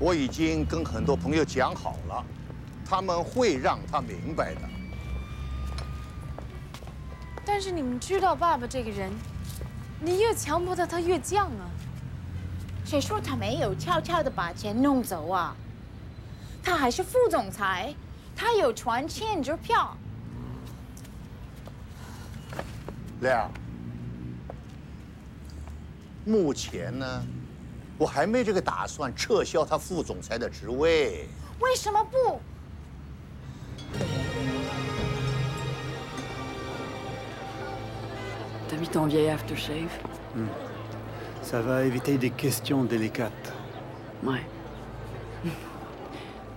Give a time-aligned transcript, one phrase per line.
[0.00, 2.24] 我已经跟很多朋友讲好了，
[2.86, 4.62] 他们会让他明白的。
[7.44, 9.12] 但是你们知道爸爸这个人，
[10.00, 11.68] 你越强迫他，他越犟啊。
[12.82, 15.54] 谁说他没有悄悄的把钱弄走啊？
[16.62, 17.94] 他还是副总裁，
[18.34, 19.94] 他有权签支票。
[23.20, 23.50] 亮，
[26.24, 27.22] 目前呢，
[27.99, 31.27] 我还没这个打算撤销他副总裁的职位。
[31.59, 32.39] 为什么不？
[38.67, 39.91] T'as mis ton vieil aftershave?
[41.43, 43.53] Ça va éviter des questions délicates.
[44.23, 44.41] Ouais.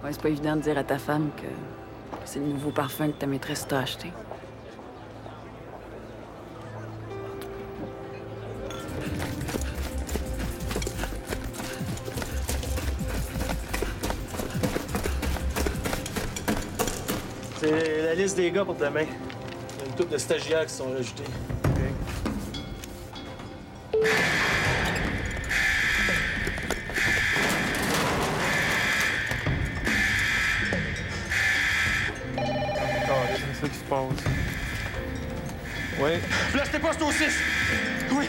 [0.03, 3.09] Ouais, c'est pas évident de dire à ta femme que, que c'est le nouveau parfum
[3.09, 4.11] que ta maîtresse t'a acheté.
[17.64, 19.04] C'est la liste des gars pour demain.
[19.04, 21.24] Il y a une couple de stagiaires qui sont rajoutés.
[33.34, 34.34] C'est ça qui se passe.
[36.02, 36.12] Oui.
[36.52, 37.26] Flash tes postes au 6!
[38.12, 38.28] Oui!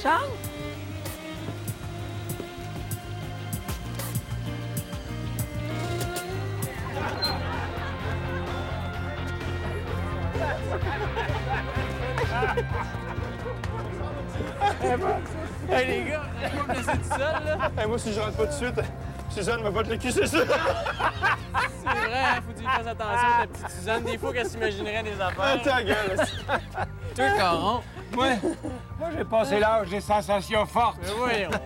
[0.00, 0.30] Charles?
[15.70, 16.22] Hey les gars,
[16.54, 17.70] moi me laisser tout seul là.
[17.76, 18.80] Hey, moi si je rentre pas tout de suite,
[19.30, 20.38] Suzanne va pas te le cul, c'est ça.
[20.38, 24.04] C'est vrai, hein, faut que tu y fasses attention, ta petite Suzanne.
[24.04, 25.62] Des fois qu'elle s'imaginerait des Ah, affaires.
[25.62, 26.16] ta gueule.
[27.14, 27.80] Toi, Caron.
[28.12, 28.26] Moi,
[28.98, 30.96] moi j'ai passé l'âge des sensations fortes.
[31.02, 31.60] Mais voyons donc.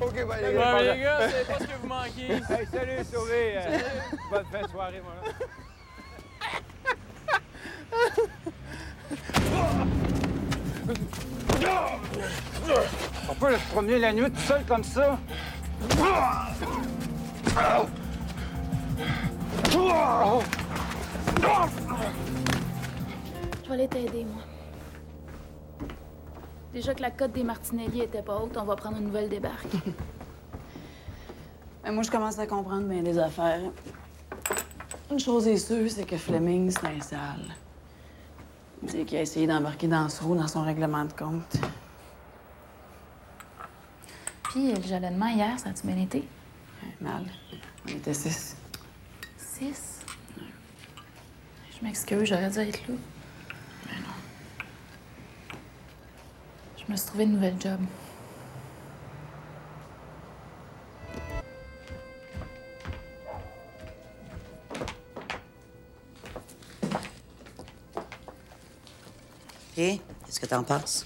[0.00, 0.82] OK, ben les gars.
[0.94, 2.32] les gars, c'est pas ce que vous manquez.
[2.32, 3.54] Hey, salut, Sauvé.
[3.58, 3.78] Euh,
[4.30, 5.14] bonne fin de soirée, moi.
[13.28, 15.18] On peut se promener la nuit tout seul comme ça?
[23.62, 24.42] Je vais aller t'aider, moi.
[26.72, 29.66] Déjà que la cote des Martinelli était pas haute, on va prendre une nouvelle débarque.
[31.84, 33.60] Ben, moi, je commence à comprendre bien des affaires.
[35.10, 37.54] Une chose est sûre, c'est que Fleming, c'est un sale.
[38.86, 41.58] C'est qu'il a essayé d'embarquer dans ce roue dans son règlement de compte.
[44.54, 46.28] Puis le jalonnement hier, ça a-tu bien été?
[47.00, 47.24] Mal.
[47.86, 48.56] On était six.
[49.36, 49.98] Six?
[50.38, 52.94] Je m'excuse, j'aurais dû être là.
[53.84, 55.58] Ben non.
[56.78, 57.80] Je me suis trouvé une nouvelle job.
[69.76, 71.04] Et qu'est-ce que t'en penses?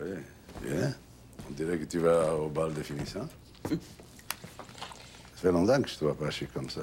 [0.00, 0.16] Oui,
[0.62, 0.94] bien.
[1.48, 3.28] On dirait que tu vas au bal de finissant.
[3.68, 3.76] Ça
[5.36, 6.82] fait longtemps que je te vois pas chic comme ça.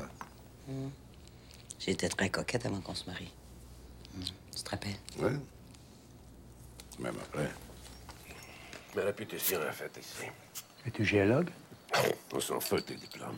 [1.79, 3.31] J'ai été très coquette avant qu'on se marie.
[4.13, 4.23] Hmm.
[4.55, 4.99] Tu te rappelles?
[5.19, 5.31] Oui.
[6.99, 7.49] Même après.
[8.95, 10.25] Ma réputation est faite ici.
[10.85, 11.49] Es-tu géologue?
[12.33, 13.37] On s'en fout tes diplômes.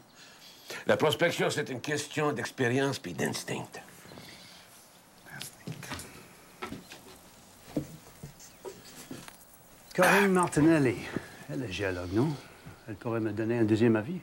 [0.88, 3.68] La prospection, c'est une question d'expérience puis d'instinct.
[9.96, 10.96] Corinne Martinelli.
[11.52, 12.30] Elle est géologue, non?
[12.88, 14.20] Elle pourrait me donner un deuxième avis.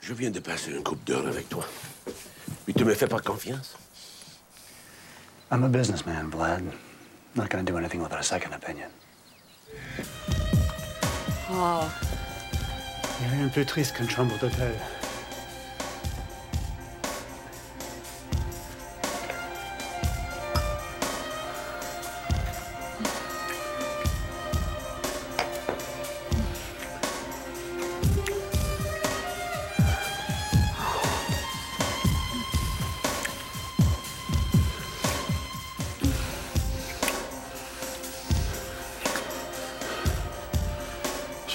[0.00, 1.66] Je viens de passer une coupe d'heure avec toi.
[2.64, 3.76] Puis tu me fais pas confiance?
[5.50, 6.64] I'm a businessman, Vlad.
[7.36, 8.88] Not gonna do anything without a second opinion.
[11.50, 11.84] Oh,
[13.20, 14.72] Il y a rien de plus triste qu'une chambre d'hôtel.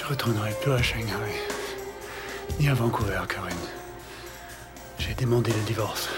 [0.08, 1.34] Je retournerai plus à Shanghai,
[2.58, 3.52] ni à Vancouver, Corinne.
[4.98, 6.08] J'ai demandé le divorce.